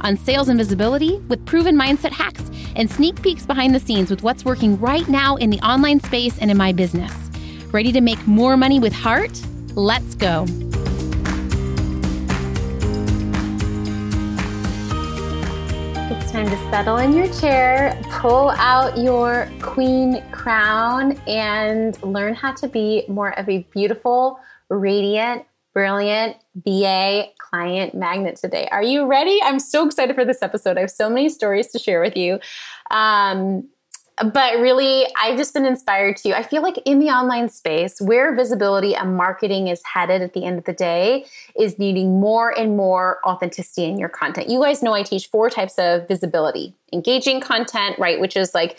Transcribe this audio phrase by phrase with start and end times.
[0.00, 4.22] on sales and visibility with proven mindset hacks and sneak peeks behind the scenes with
[4.22, 7.12] what's working right now in the online space and in my business.
[7.72, 9.40] Ready to make more money with heart?
[9.74, 10.44] Let's go.
[16.10, 22.52] It's time to settle in your chair, pull out your queen crown, and learn how
[22.54, 28.68] to be more of a beautiful, radiant, brilliant BA client magnet today.
[28.70, 29.40] Are you ready?
[29.42, 30.76] I'm so excited for this episode.
[30.76, 32.38] I have so many stories to share with you.
[32.90, 33.68] Um,
[34.22, 36.36] but really, I've just been inspired to.
[36.36, 40.44] I feel like in the online space, where visibility and marketing is headed at the
[40.44, 41.26] end of the day
[41.58, 44.48] is needing more and more authenticity in your content.
[44.48, 48.20] You guys know I teach four types of visibility engaging content, right?
[48.20, 48.76] Which is like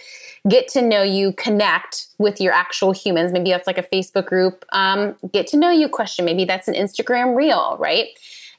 [0.49, 3.31] get to know you, connect with your actual humans.
[3.31, 4.65] Maybe that's like a Facebook group.
[4.71, 6.25] Um, get to know you question.
[6.25, 8.07] Maybe that's an Instagram reel, right?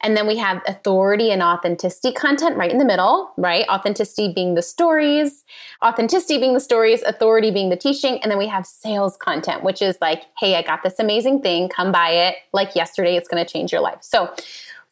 [0.03, 3.67] And then we have authority and authenticity content right in the middle, right?
[3.69, 5.45] Authenticity being the stories,
[5.85, 8.19] authenticity being the stories, authority being the teaching.
[8.23, 11.69] And then we have sales content, which is like, hey, I got this amazing thing,
[11.69, 12.37] come buy it.
[12.53, 13.99] Like yesterday, it's going to change your life.
[14.01, 14.35] So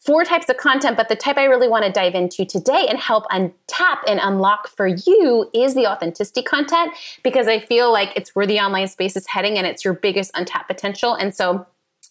[0.01, 2.99] four types of content, but the type I really want to dive into today and
[2.99, 8.35] help untap and unlock for you is the authenticity content because I feel like it's
[8.35, 11.15] where the online space is heading and it's your biggest untapped potential.
[11.15, 11.67] And so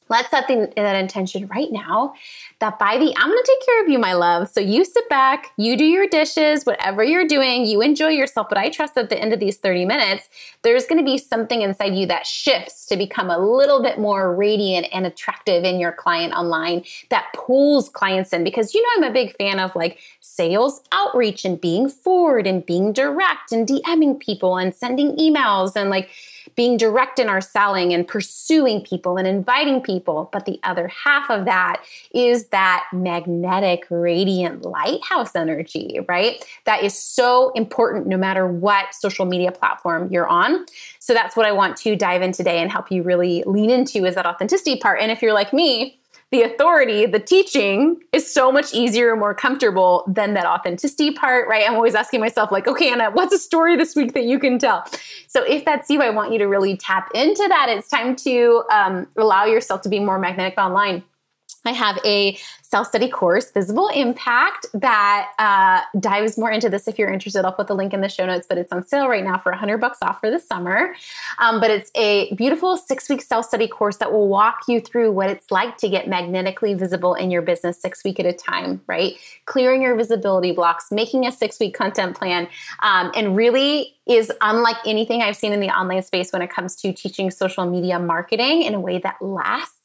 [0.10, 2.14] let's set the, that intention right now
[2.60, 4.50] that by the I'm to take care of you, my love.
[4.50, 8.50] So you sit back, you do your dishes, whatever you're doing, you enjoy yourself.
[8.50, 10.28] But I trust that at the end of these 30 minutes,
[10.64, 14.88] there's to be something inside you that shifts to become a little bit more radiant
[14.92, 18.44] and attractive in your client online that pulls clients in.
[18.44, 22.66] Because you know, I'm a big fan of like sales outreach and being forward and
[22.66, 26.10] being direct and DMing people and sending emails and like,
[26.60, 30.30] being direct in our selling and pursuing people and inviting people.
[30.34, 31.82] But the other half of that
[32.14, 36.44] is that magnetic, radiant lighthouse energy, right?
[36.66, 40.66] That is so important no matter what social media platform you're on.
[41.00, 44.04] So that's what I want to dive in today and help you really lean into
[44.04, 45.00] is that authenticity part.
[45.00, 45.98] And if you're like me,
[46.32, 51.48] the authority, the teaching is so much easier and more comfortable than that authenticity part,
[51.48, 51.68] right?
[51.68, 54.60] I'm always asking myself, like, okay, Anna, what's a story this week that you can
[54.60, 54.86] tell?
[55.28, 57.68] So if that's you, I want you to really tap into that.
[57.70, 61.04] It's time to um, allow yourself to be more magnetic online.
[61.66, 66.88] I have a self study course, Visible Impact, that uh, dives more into this.
[66.88, 69.08] If you're interested, I'll put the link in the show notes, but it's on sale
[69.08, 70.96] right now for 100 bucks off for the summer.
[71.40, 75.12] Um, but it's a beautiful six week self study course that will walk you through
[75.12, 78.82] what it's like to get magnetically visible in your business six week at a time,
[78.88, 79.14] right?
[79.46, 82.48] Clearing your visibility blocks, making a six week content plan,
[82.82, 86.76] um, and really is unlike anything I've seen in the online space when it comes
[86.78, 89.79] to teaching social media marketing in a way that lasts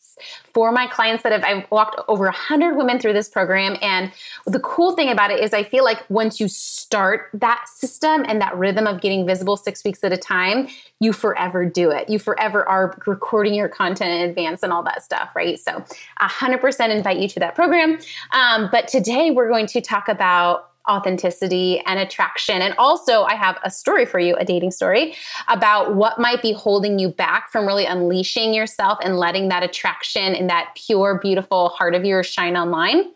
[0.52, 3.76] for my clients that have I've walked over 100 women through this program.
[3.82, 4.12] And
[4.46, 8.40] the cool thing about it is I feel like once you start that system and
[8.40, 10.68] that rhythm of getting visible 6 weeks at a time
[11.00, 12.08] you forever do it.
[12.08, 15.58] You forever are recording your content in advance and all that stuff right?
[15.58, 15.84] So
[16.20, 17.98] 100% invite you to that program.
[18.32, 22.60] Um, but today we're going to talk about authenticity and attraction.
[22.60, 25.14] And also, I have a story for you, a dating story
[25.48, 30.34] about what might be holding you back from really unleashing yourself and letting that attraction
[30.34, 33.10] and that pure, beautiful heart of yours shine online.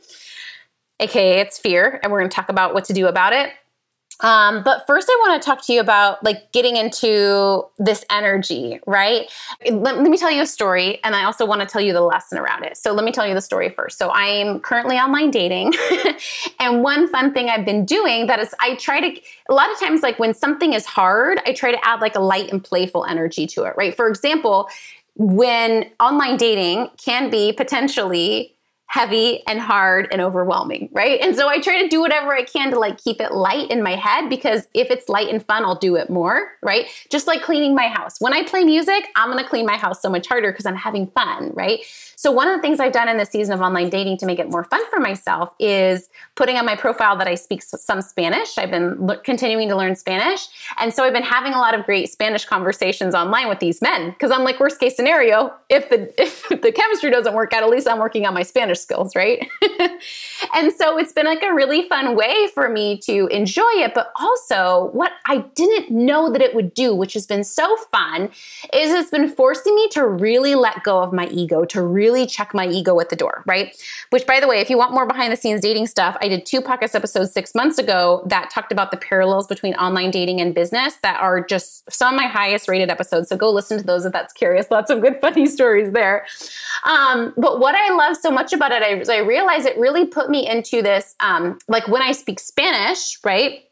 [1.01, 2.01] AKA, it's fear.
[2.03, 3.53] And we're going to talk about what to do about it.
[4.21, 8.81] Um, but first, I want to talk to you about like getting into this energy,
[8.87, 9.31] right?
[9.71, 12.01] Let, let, me tell you a story, and I also want to tell you the
[12.01, 12.76] lesson around it.
[12.76, 13.97] So, let me tell you the story first.
[13.97, 15.75] So, I am currently online dating,
[16.61, 19.79] and one fun thing I've been doing that is I try to, a lot of
[19.79, 23.05] times, like when something is hard, I try to add like a light and playful
[23.05, 23.94] energy to it, right?
[23.94, 24.69] For example,
[25.14, 28.55] when online dating can be potentially
[28.88, 31.20] heavy and hard and overwhelming, right?
[31.20, 33.82] And so I try to do whatever I can to like keep it light in
[33.82, 36.87] my head because if it's light and fun, I'll do it more, right?
[37.11, 38.19] Just like cleaning my house.
[38.19, 41.06] When I play music, I'm gonna clean my house so much harder because I'm having
[41.08, 41.81] fun, right?
[42.17, 44.40] So one of the things I've done in this season of online dating to make
[44.40, 48.58] it more fun for myself is putting on my profile that I speak some Spanish.
[48.58, 50.49] I've been continuing to learn Spanish.
[50.79, 54.11] And so I've been having a lot of great Spanish conversations online with these men
[54.11, 57.69] because I'm like worst case scenario, if the if the chemistry doesn't work out, at
[57.69, 59.46] least I'm working on my Spanish skills, right?
[60.54, 63.94] and so it's been like a really fun way for me to enjoy it.
[63.94, 68.30] But also, what I didn't know that it would do, which has been so fun,
[68.72, 72.54] is it's been forcing me to really let go of my ego, to really check
[72.54, 73.76] my ego at the door, right?
[74.10, 76.46] Which, by the way, if you want more behind the scenes dating stuff, I did
[76.46, 80.54] two podcast episodes six months ago that talked about the parallels between online dating and
[80.54, 83.28] business that are just some of my highest rated episodes.
[83.28, 84.70] So go listen to those if that's curious.
[84.70, 86.26] Lots of good, funny stories there.
[86.84, 90.31] Um, but what I love so much about it, I, I realized it really put
[90.31, 93.65] me into this, um, like when I speak Spanish, right?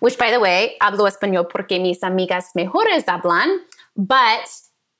[0.00, 3.58] Which, by the way, hablo español porque mis amigas mejores hablan,
[3.96, 4.50] but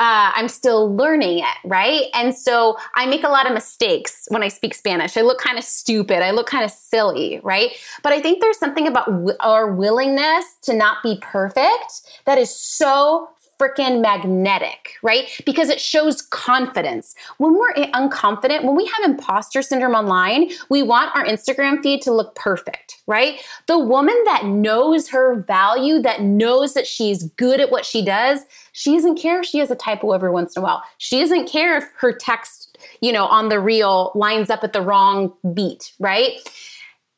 [0.01, 2.07] uh, I'm still learning it, right?
[2.13, 5.17] And so I make a lot of mistakes when I speak Spanish.
[5.17, 6.23] I look kind of stupid.
[6.23, 7.71] I look kind of silly, right?
[8.03, 12.51] But I think there's something about w- our willingness to not be perfect that is
[12.53, 13.29] so
[13.63, 15.29] freaking magnetic, right?
[15.47, 17.15] Because it shows confidence.
[17.39, 22.13] When we're unconfident, when we have imposter syndrome online, we want our Instagram feed to
[22.13, 23.41] look perfect, right?
[23.69, 28.41] The woman that knows her value, that knows that she's good at what she does,
[28.73, 30.83] she doesn't care if she has a typo every once in a while.
[30.99, 34.83] She doesn't care if her text, you know, on the reel lines up at the
[34.83, 36.33] wrong beat, right?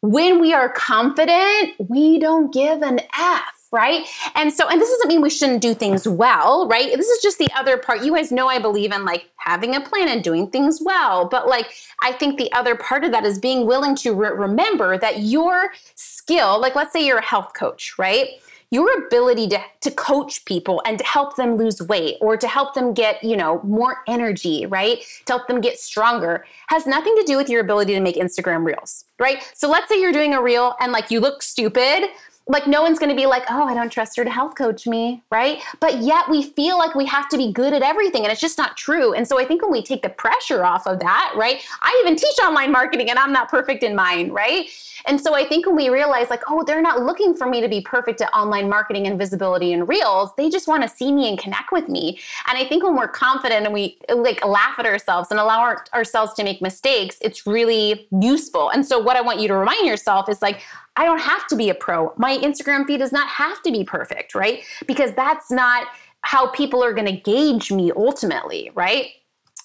[0.03, 4.07] When we are confident, we don't give an F right?
[4.37, 6.97] And so, and this doesn't mean we shouldn't do things well, right?
[6.97, 8.03] This is just the other part.
[8.03, 11.29] You guys know I believe in like having a plan and doing things well.
[11.29, 14.97] But like, I think the other part of that is being willing to re- remember
[14.97, 18.29] that your skill, like, let's say you're a health coach, right?
[18.71, 22.75] your ability to, to coach people and to help them lose weight or to help
[22.75, 27.23] them get you know more energy right to help them get stronger has nothing to
[27.25, 30.43] do with your ability to make instagram reels right so let's say you're doing a
[30.43, 32.09] reel and like you look stupid
[32.47, 34.87] like no one's going to be like oh i don't trust her to health coach
[34.87, 35.61] me right?
[35.81, 38.59] But yet we feel like we have to be good at everything and it's just
[38.59, 39.13] not true.
[39.15, 42.17] And so i think when we take the pressure off of that right i even
[42.17, 44.69] teach online marketing and i'm not perfect in mine right?
[45.07, 47.69] And so i think when we realize like oh they're not looking for me to
[47.69, 51.29] be perfect at online marketing and visibility and reels they just want to see me
[51.29, 52.19] and connect with me.
[52.49, 55.85] And i think when we're confident and we like laugh at ourselves and allow our,
[55.95, 58.71] ourselves to make mistakes it's really useful.
[58.71, 60.61] And so what i want you to remind yourself is like
[60.97, 62.13] I don't have to be a pro.
[62.17, 64.63] My Instagram feed does not have to be perfect, right?
[64.87, 65.89] Because that's not
[66.23, 69.07] how people are going to gauge me ultimately, right?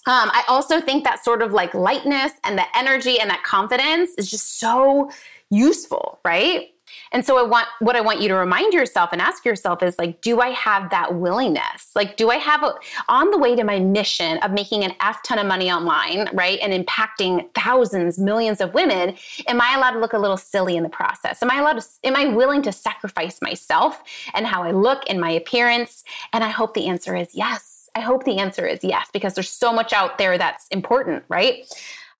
[0.06, 4.10] Um, I also think that sort of like lightness and the energy and that confidence
[4.18, 5.10] is just so
[5.50, 6.70] useful, right?
[7.12, 9.98] And so I want what I want you to remind yourself and ask yourself is
[9.98, 11.90] like, do I have that willingness?
[11.94, 12.74] Like, do I have a,
[13.08, 16.58] on the way to my mission of making an F ton of money online, right?
[16.62, 19.16] And impacting thousands, millions of women,
[19.48, 21.42] am I allowed to look a little silly in the process?
[21.42, 24.02] Am I allowed to, am I willing to sacrifice myself
[24.34, 26.04] and how I look and my appearance?
[26.32, 27.88] And I hope the answer is yes.
[27.96, 31.64] I hope the answer is yes, because there's so much out there that's important, right?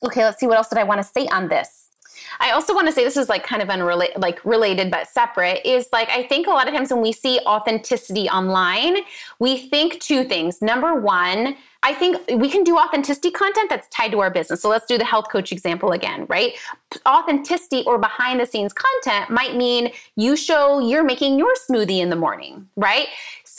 [0.04, 1.89] Okay, let's see what else did I want to say on this.
[2.40, 5.60] I also want to say this is like kind of unrelated, like related but separate.
[5.64, 8.98] Is like I think a lot of times when we see authenticity online,
[9.38, 10.62] we think two things.
[10.62, 14.60] Number one, I think we can do authenticity content that's tied to our business.
[14.60, 16.52] So let's do the health coach example again, right?
[17.08, 22.10] Authenticity or behind the scenes content might mean you show you're making your smoothie in
[22.10, 23.08] the morning, right?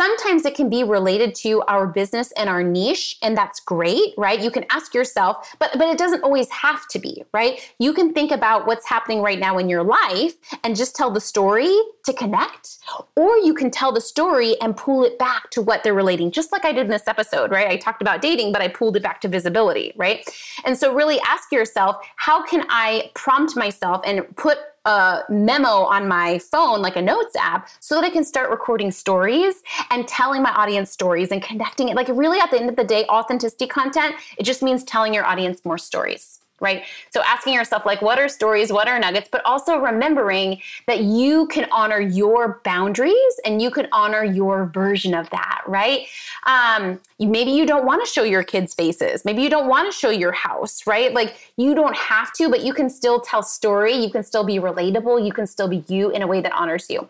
[0.02, 4.42] Sometimes it can be related to our business and our niche, and that's great, right?
[4.42, 7.62] You can ask yourself, but but it doesn't always have to be, right?
[7.78, 11.22] You can think about what's happening right now in your life and just tell the
[11.22, 11.72] story
[12.06, 12.80] to connect,
[13.16, 16.52] or you can tell the story and pull it back to what they're relating, just
[16.52, 17.68] like I did in this episode, right?
[17.68, 20.28] I talked about dating, but I pulled it back to visibility, right?
[20.66, 26.08] And so really ask yourself, how can I prompt myself and put a memo on
[26.08, 30.42] my phone, like a notes app, so that I can start recording stories and telling
[30.42, 31.96] my audience stories and connecting it.
[31.96, 35.26] Like, really, at the end of the day, authenticity content, it just means telling your
[35.26, 36.84] audience more stories right?
[37.10, 41.48] So asking yourself, like, what are stories, what are nuggets, but also remembering that you
[41.48, 46.08] can honor your boundaries and you can honor your version of that, right?
[46.46, 49.26] Um, maybe you don't want to show your kids' faces.
[49.26, 51.14] Maybe you don't want to show your house, right?
[51.14, 53.94] Like, you don't have to, but you can still tell story.
[53.96, 55.26] You can still be relatable.
[55.26, 57.10] You can still be you in a way that honors you.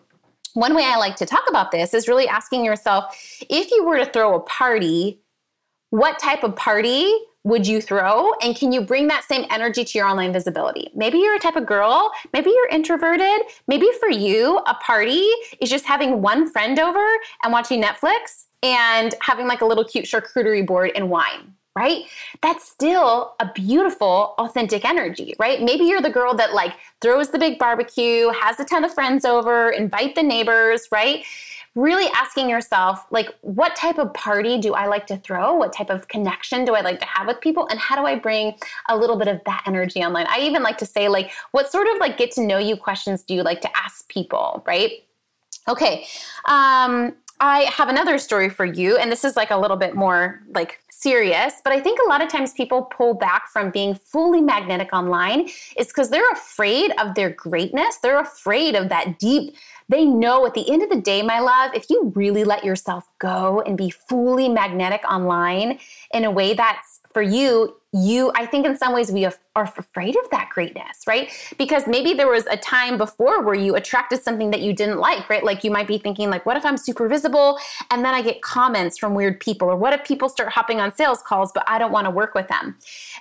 [0.54, 3.16] One way I like to talk about this is really asking yourself
[3.48, 5.20] if you were to throw a party,
[5.90, 7.10] what type of party
[7.44, 8.32] would you throw?
[8.42, 10.90] And can you bring that same energy to your online visibility?
[10.94, 13.42] Maybe you're a type of girl, maybe you're introverted.
[13.66, 15.26] Maybe for you, a party
[15.60, 17.04] is just having one friend over
[17.42, 22.04] and watching Netflix and having like a little cute charcuterie board and wine right?
[22.42, 25.62] That's still a beautiful, authentic energy, right?
[25.62, 29.24] Maybe you're the girl that like throws the big barbecue, has a ton of friends
[29.24, 31.24] over, invite the neighbors, right?
[31.74, 35.54] Really asking yourself, like, what type of party do I like to throw?
[35.54, 37.66] What type of connection do I like to have with people?
[37.68, 38.54] And how do I bring
[38.88, 40.26] a little bit of that energy online?
[40.28, 43.22] I even like to say, like, what sort of like get to know you questions
[43.22, 45.04] do you like to ask people, right?
[45.68, 46.04] Okay.
[46.44, 50.42] Um, I have another story for you, and this is like a little bit more
[50.54, 54.40] like serious, but I think a lot of times people pull back from being fully
[54.40, 57.96] magnetic online is because they're afraid of their greatness.
[57.96, 59.56] They're afraid of that deep.
[59.88, 63.08] They know at the end of the day, my love, if you really let yourself
[63.18, 65.80] go and be fully magnetic online
[66.14, 70.16] in a way that's for you, you, I think in some ways we are afraid
[70.16, 71.30] of that greatness, right?
[71.58, 75.28] Because maybe there was a time before where you attracted something that you didn't like,
[75.28, 75.44] right?
[75.44, 77.58] Like you might be thinking like, what if I'm super visible
[77.90, 79.68] and then I get comments from weird people?
[79.68, 82.34] Or what if people start hopping on sales calls, but I don't want to work
[82.34, 82.76] with them?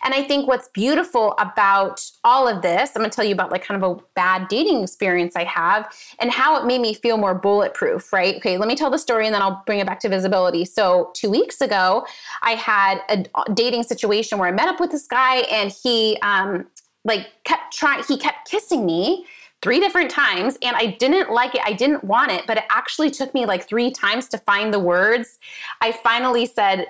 [0.06, 3.52] And I think what's beautiful about all of this, I'm going to tell you about
[3.52, 7.18] like kind of a bad dating experience I have and how it made me feel
[7.18, 8.38] more bulletproof, right?
[8.38, 10.64] Okay, let me tell the story and then I'll bring it back to visibility.
[10.64, 12.06] So, two weeks ago,
[12.42, 16.68] I had a dating situation where I met up with this guy and he um
[17.04, 19.26] like kept trying he kept kissing me
[19.62, 21.62] three different times and I didn't like it.
[21.64, 24.80] I didn't want it, but it actually took me like three times to find the
[24.80, 25.38] words.
[25.82, 26.88] I finally said,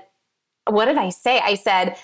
[0.69, 1.39] what did I say?
[1.39, 1.97] I said,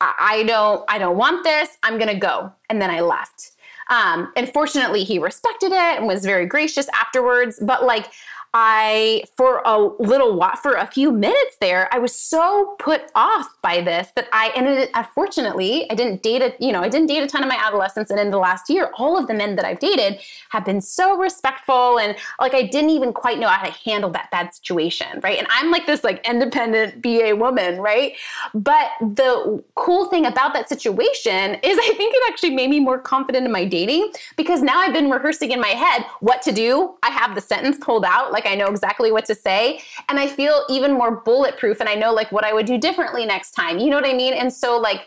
[0.00, 1.76] I don't I don't want this.
[1.82, 2.52] I'm going to go.
[2.68, 3.52] And then I left.
[3.90, 7.58] Um, and fortunately, he respected it and was very gracious afterwards.
[7.60, 8.06] But like,
[8.52, 13.46] I, for a little while, for a few minutes there, I was so put off
[13.62, 17.06] by this that I ended, unfortunately, uh, I didn't date a, you know, I didn't
[17.06, 19.54] date a ton of my adolescence and in the last year, all of the men
[19.56, 23.64] that I've dated have been so respectful and like I didn't even quite know how
[23.64, 25.38] to handle that bad situation, right?
[25.38, 28.14] And I'm like this like independent BA woman, right?
[28.52, 32.98] But the cool thing about that situation is I think it actually made me more
[32.98, 36.96] confident in my dating because now I've been rehearsing in my head what to do.
[37.02, 38.32] I have the sentence pulled out.
[38.32, 39.80] Like like I know exactly what to say.
[40.08, 43.26] And I feel even more bulletproof and I know like what I would do differently
[43.26, 43.78] next time.
[43.78, 44.34] You know what I mean?
[44.34, 45.06] And so like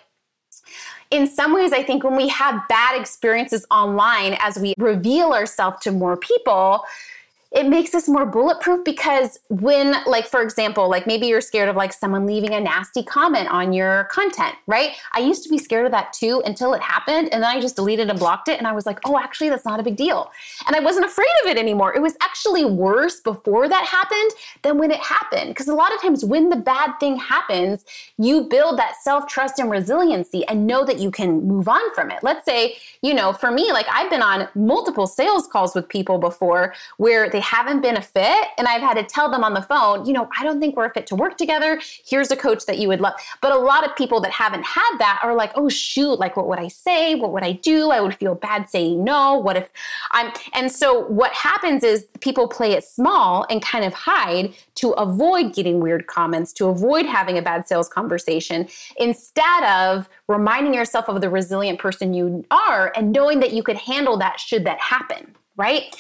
[1.12, 5.78] in some ways, I think when we have bad experiences online, as we reveal ourselves
[5.82, 6.84] to more people,
[7.54, 11.76] it makes us more bulletproof because when like for example like maybe you're scared of
[11.76, 14.92] like someone leaving a nasty comment on your content right?
[15.14, 17.76] I used to be scared of that too until it happened and then i just
[17.76, 20.32] deleted and blocked it and i was like oh actually that's not a big deal.
[20.66, 21.96] And i wasn't afraid of it anymore.
[21.96, 24.32] It was actually worse before that happened
[24.64, 27.86] than when it happened because a lot of times when the bad thing happens
[28.18, 32.24] you build that self-trust and resiliency and know that you can move on from it.
[32.24, 36.18] Let's say you know for me like i've been on multiple sales calls with people
[36.18, 39.62] before where they haven't been a fit and I've had to tell them on the
[39.62, 41.80] phone, you know, I don't think we're a fit to work together.
[42.06, 43.14] Here's a coach that you would love.
[43.42, 46.48] But a lot of people that haven't had that are like, oh, shoot, like, what
[46.48, 47.16] would I say?
[47.16, 47.92] What would I do?
[47.92, 49.38] I would feel bad saying no.
[49.38, 49.70] What if
[50.12, 50.32] I'm.
[50.54, 55.54] And so what happens is people play it small and kind of hide to avoid
[55.54, 61.22] getting weird comments, to avoid having a bad sales conversation, instead of reminding yourself of
[61.22, 65.36] the resilient person you are and knowing that you could handle that should that happen,
[65.58, 65.96] right?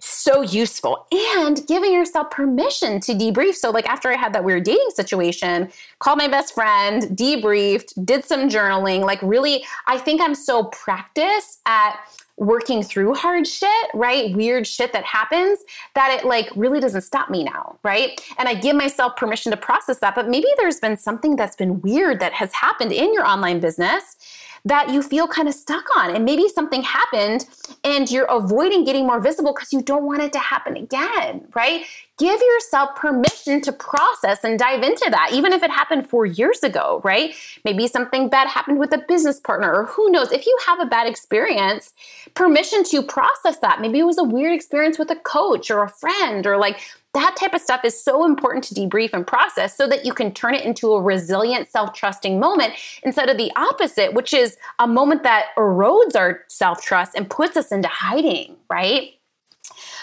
[0.00, 3.54] So useful and giving yourself permission to debrief.
[3.54, 8.24] So, like after I had that weird dating situation, called my best friend, debriefed, did
[8.24, 9.04] some journaling.
[9.04, 11.98] Like, really, I think I'm so practiced at
[12.38, 14.34] working through hard shit, right?
[14.34, 15.58] Weird shit that happens
[15.94, 18.20] that it like really doesn't stop me now, right?
[18.38, 20.14] And I give myself permission to process that.
[20.14, 24.16] But maybe there's been something that's been weird that has happened in your online business
[24.64, 26.14] that you feel kind of stuck on.
[26.14, 27.46] And maybe something happened
[27.84, 31.84] and you're avoiding getting more visible because you don't want it to happen again, right?
[32.18, 36.64] Give yourself permission to process and dive into that, even if it happened four years
[36.64, 37.34] ago, right?
[37.64, 40.32] Maybe something bad happened with a business partner, or who knows.
[40.32, 41.92] If you have a bad experience,
[42.34, 43.80] permission to process that.
[43.80, 46.80] Maybe it was a weird experience with a coach or a friend, or like
[47.18, 50.32] that type of stuff is so important to debrief and process so that you can
[50.32, 54.86] turn it into a resilient, self trusting moment instead of the opposite, which is a
[54.86, 59.14] moment that erodes our self trust and puts us into hiding, right?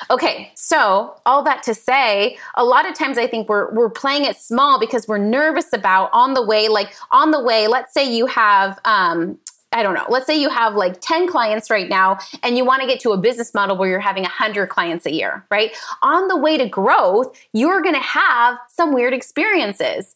[0.10, 4.26] Okay, so all that to say, a lot of times I think we're we're playing
[4.26, 7.68] it small because we're nervous about on the way, like on the way.
[7.68, 9.40] Let's say you have um,
[9.76, 12.82] I don't know, let's say you have like 10 clients right now and you want
[12.82, 15.76] to get to a business model where you're having 100 clients a year, right?
[16.02, 20.16] On the way to growth, you're going to have some weird experiences.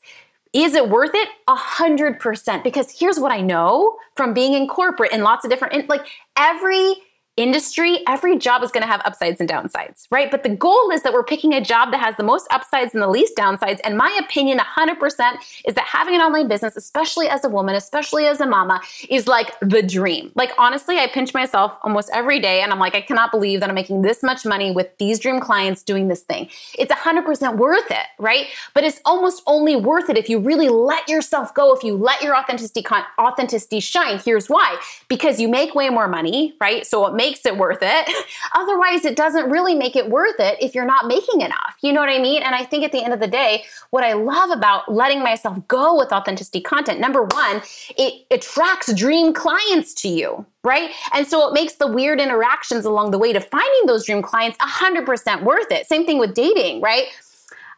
[0.54, 1.28] Is it worth it?
[1.50, 2.64] A hundred percent.
[2.64, 6.96] Because here's what I know from being in corporate and lots of different, like every
[7.40, 10.30] industry, every job is going to have upsides and downsides, right?
[10.30, 13.02] But the goal is that we're picking a job that has the most upsides and
[13.02, 13.80] the least downsides.
[13.84, 15.34] And my opinion, 100%,
[15.66, 19.28] is that having an online business, especially as a woman, especially as a mama, is
[19.28, 20.32] like the dream.
[20.36, 23.70] Like, honestly, I pinch myself almost every day and I'm like, I cannot believe that
[23.70, 26.50] I'm making this much money with these dream clients doing this thing.
[26.78, 28.48] It's 100% worth it, right?
[28.74, 32.22] But it's almost only worth it if you really let yourself go, if you let
[32.22, 32.84] your authenticity,
[33.18, 34.20] authenticity shine.
[34.20, 34.78] Here's why
[35.08, 36.86] because you make way more money, right?
[36.86, 38.10] So it makes it worth it.
[38.54, 41.76] Otherwise, it doesn't really make it worth it if you're not making enough.
[41.82, 42.44] You know what I mean?
[42.44, 45.58] And I think at the end of the day, what I love about letting myself
[45.68, 47.62] go with authenticity content, number one,
[47.98, 50.92] it attracts dream clients to you, right?
[51.14, 54.58] And so it makes the weird interactions along the way to finding those dream clients
[54.58, 55.88] 100% worth it.
[55.88, 57.06] Same thing with dating, right?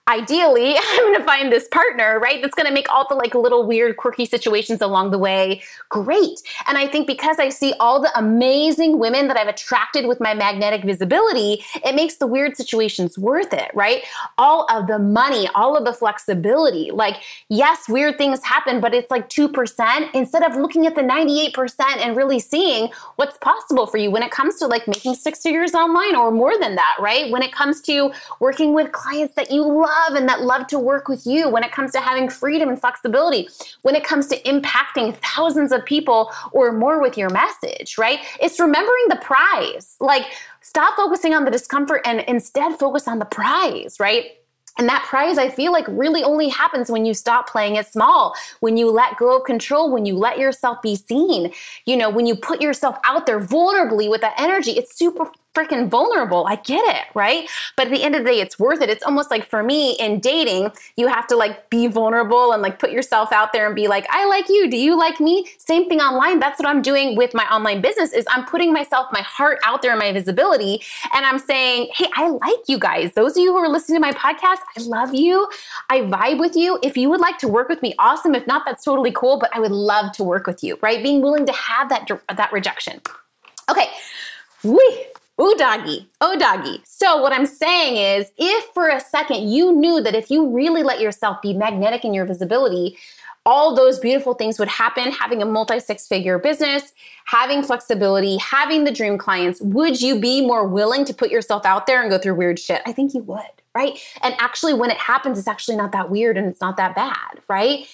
[0.07, 3.35] Ideally i'm going to find this partner right that's going to make all the like
[3.35, 6.41] little weird quirky situations along the way great.
[6.67, 10.33] And i think because i see all the amazing women that i've attracted with my
[10.33, 14.03] magnetic visibility it makes the weird situations worth it right?
[14.37, 17.17] All of the money all of the flexibility like
[17.49, 22.17] yes weird things happen but it's like 2% instead of looking at the 98% and
[22.17, 26.15] really seeing what's possible for you when it comes to like making six figures online
[26.15, 27.31] or more than that right?
[27.31, 30.79] When it comes to working with clients that you love love and that love to
[30.79, 33.47] work with you, when it comes to having freedom and flexibility,
[33.81, 38.19] when it comes to impacting thousands of people or more with your message, right?
[38.39, 39.95] It's remembering the prize.
[39.99, 40.25] Like,
[40.61, 44.25] stop focusing on the discomfort and instead focus on the prize, right?
[44.77, 48.33] And that prize, I feel like, really only happens when you stop playing it small,
[48.61, 51.51] when you let go of control, when you let yourself be seen,
[51.85, 54.71] you know, when you put yourself out there vulnerably with that energy.
[54.71, 56.45] It's super freaking vulnerable.
[56.47, 57.49] I get it, right?
[57.75, 58.89] But at the end of the day, it's worth it.
[58.89, 62.79] It's almost like for me in dating, you have to like be vulnerable and like
[62.79, 64.69] put yourself out there and be like, I like you.
[64.69, 65.47] Do you like me?
[65.57, 66.39] Same thing online.
[66.39, 69.81] That's what I'm doing with my online business is I'm putting myself, my heart out
[69.81, 70.81] there, in my visibility.
[71.13, 73.11] And I'm saying, hey, I like you guys.
[73.13, 75.49] Those of you who are listening to my podcast, I love you.
[75.89, 76.79] I vibe with you.
[76.81, 78.35] If you would like to work with me, awesome.
[78.35, 79.37] If not, that's totally cool.
[79.37, 81.03] But I would love to work with you, right?
[81.03, 83.01] Being willing to have that, that rejection.
[83.69, 83.87] Okay.
[84.63, 85.05] Whee.
[85.41, 86.07] Ooh, doggy.
[86.19, 86.81] Oh, doggy.
[86.83, 90.83] So, what I'm saying is, if for a second you knew that if you really
[90.83, 92.95] let yourself be magnetic in your visibility,
[93.43, 96.93] all those beautiful things would happen having a multi six figure business,
[97.25, 99.59] having flexibility, having the dream clients.
[99.61, 102.83] Would you be more willing to put yourself out there and go through weird shit?
[102.85, 103.41] I think you would,
[103.73, 103.97] right?
[104.21, 107.41] And actually, when it happens, it's actually not that weird and it's not that bad,
[107.47, 107.87] right?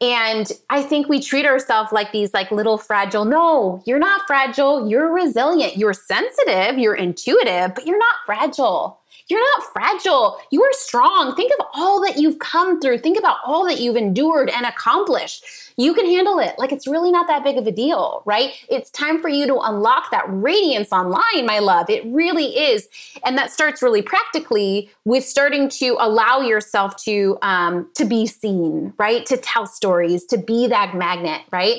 [0.00, 3.24] And I think we treat ourselves like these like little fragile.
[3.24, 4.88] No, you're not fragile.
[4.88, 5.76] You're resilient.
[5.76, 6.78] You're sensitive.
[6.78, 8.99] You're intuitive, but you're not fragile.
[9.30, 10.38] You're not fragile.
[10.50, 11.34] You are strong.
[11.36, 12.98] Think of all that you've come through.
[12.98, 15.44] Think about all that you've endured and accomplished.
[15.76, 16.58] You can handle it.
[16.58, 18.52] Like it's really not that big of a deal, right?
[18.68, 21.88] It's time for you to unlock that radiance online, my love.
[21.88, 22.88] It really is.
[23.24, 28.92] And that starts really practically with starting to allow yourself to um, to be seen,
[28.98, 29.24] right?
[29.26, 31.78] To tell stories, to be that magnet, right?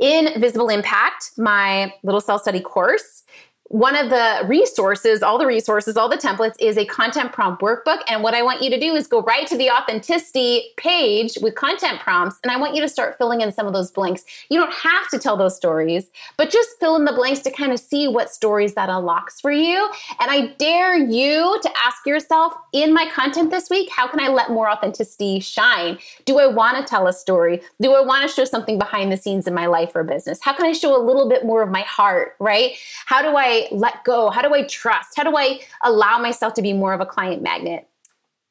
[0.00, 3.24] In Visible Impact, my little self study course,
[3.74, 8.02] one of the resources, all the resources, all the templates is a content prompt workbook.
[8.06, 11.56] And what I want you to do is go right to the authenticity page with
[11.56, 12.38] content prompts.
[12.44, 14.22] And I want you to start filling in some of those blanks.
[14.48, 17.72] You don't have to tell those stories, but just fill in the blanks to kind
[17.72, 19.90] of see what stories that unlocks for you.
[20.20, 24.28] And I dare you to ask yourself in my content this week, how can I
[24.28, 25.98] let more authenticity shine?
[26.26, 27.60] Do I want to tell a story?
[27.80, 30.38] Do I want to show something behind the scenes in my life or business?
[30.40, 32.76] How can I show a little bit more of my heart, right?
[33.06, 34.30] How do I let go?
[34.30, 35.16] How do I trust?
[35.16, 37.88] How do I allow myself to be more of a client magnet?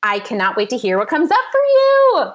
[0.02, 2.32] I cannot wait to hear what comes up for you.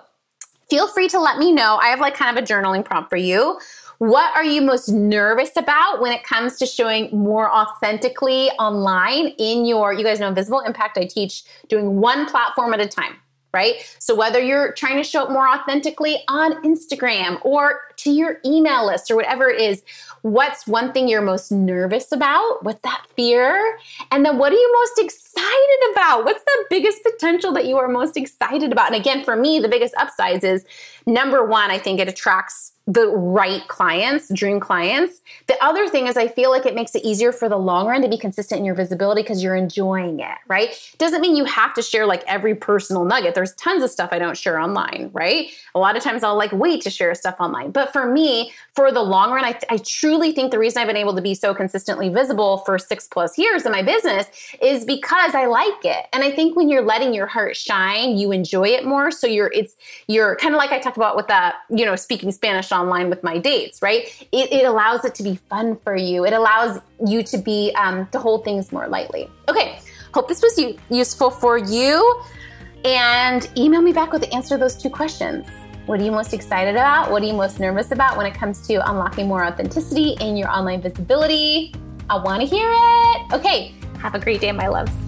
[0.70, 1.78] Feel free to let me know.
[1.80, 3.58] I have like kind of a journaling prompt for you.
[3.98, 9.64] What are you most nervous about when it comes to showing more authentically online in
[9.64, 13.16] your, you guys know, in Visible Impact, I teach doing one platform at a time
[13.52, 13.76] right?
[13.98, 18.86] So whether you're trying to show up more authentically on Instagram or to your email
[18.86, 19.82] list or whatever it is,
[20.22, 22.62] what's one thing you're most nervous about?
[22.62, 23.78] What's that fear?
[24.10, 26.24] And then what are you most excited about?
[26.24, 28.92] What's the biggest potential that you are most excited about?
[28.92, 30.64] And again, for me, the biggest upsides is
[31.06, 35.20] number one, I think it attracts the right clients, dream clients.
[35.46, 38.00] The other thing is, I feel like it makes it easier for the long run
[38.00, 40.70] to be consistent in your visibility because you're enjoying it, right?
[40.96, 43.34] Doesn't mean you have to share like every personal nugget.
[43.34, 45.50] There's tons of stuff I don't share online, right?
[45.74, 47.72] A lot of times I'll like wait to share stuff online.
[47.72, 50.96] But for me, for the long run, I, I truly think the reason I've been
[50.96, 54.28] able to be so consistently visible for six plus years in my business
[54.62, 56.06] is because I like it.
[56.14, 59.10] And I think when you're letting your heart shine, you enjoy it more.
[59.10, 62.32] So you're, it's, you're kind of like I talked about with that, you know, speaking
[62.32, 64.02] Spanish online with my dates, right?
[64.32, 66.24] It, it allows it to be fun for you.
[66.24, 69.28] It allows you to be um, to hold things more lightly.
[69.48, 69.80] Okay,
[70.14, 70.58] hope this was
[70.90, 72.22] useful for you.
[72.84, 75.46] And email me back with the answer to those two questions.
[75.86, 77.10] What are you most excited about?
[77.10, 80.50] What are you most nervous about when it comes to unlocking more authenticity in your
[80.50, 81.74] online visibility?
[82.10, 83.32] I want to hear it.
[83.32, 85.07] Okay, have a great day, my loves.